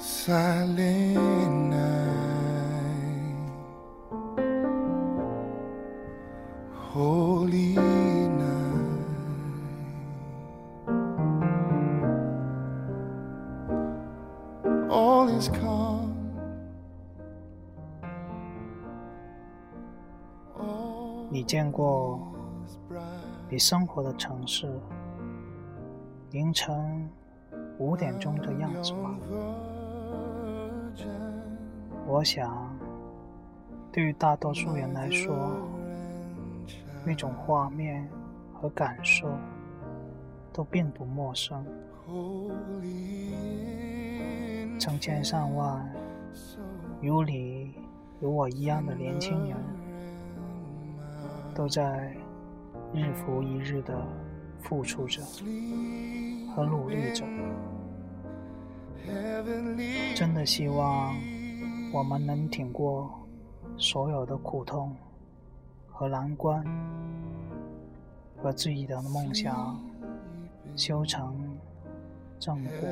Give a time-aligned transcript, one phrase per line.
[0.00, 3.36] silent night,
[6.74, 8.50] holy night.
[14.88, 16.14] All is calm.
[20.58, 22.18] All 你见过
[22.66, 23.02] is bright.
[23.50, 24.66] 比生活的城市
[26.30, 27.10] 凌晨
[27.78, 29.18] 五点钟的样子吗？
[32.06, 32.76] 我想，
[33.92, 35.52] 对于大多数人来说，
[37.04, 38.08] 那种画面
[38.52, 39.28] 和感受
[40.52, 41.64] 都并不陌生。
[44.78, 45.88] 成千上万
[47.00, 47.74] 有你
[48.20, 49.56] 有我一样的年轻人，
[51.54, 52.12] 都在
[52.92, 53.94] 日复一日的
[54.60, 55.22] 付出着
[56.54, 57.24] 和努力着。
[60.14, 61.14] 真的希望
[61.92, 63.10] 我们能挺过
[63.76, 64.94] 所有的苦痛
[65.86, 66.64] 和难关，
[68.42, 69.80] 把自己的梦想
[70.76, 71.58] 修成
[72.38, 72.88] 正果。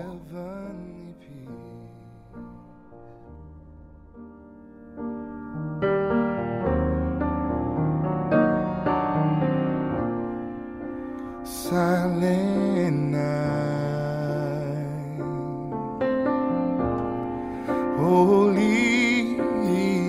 [18.09, 19.37] Holy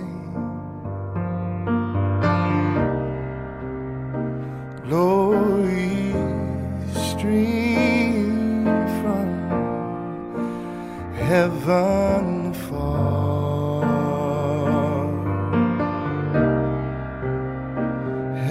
[4.83, 6.13] Glory
[7.07, 8.65] stream
[8.99, 9.27] from
[11.15, 12.40] heaven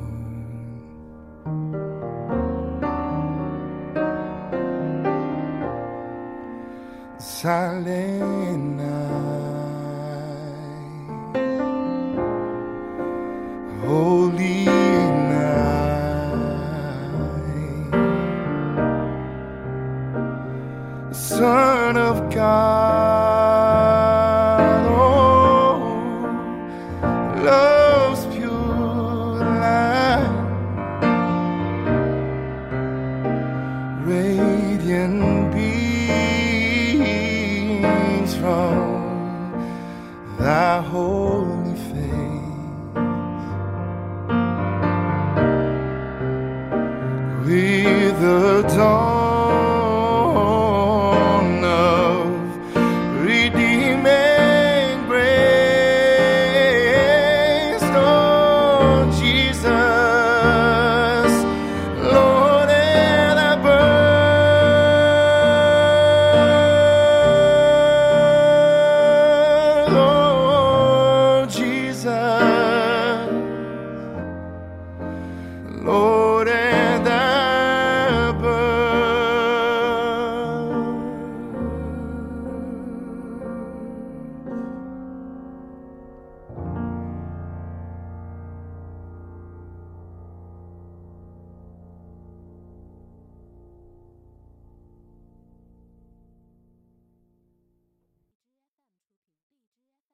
[7.17, 8.95] Silent night,
[13.85, 15.45] holy night,
[21.13, 23.54] Son of God.
[47.45, 49.24] With the dawn.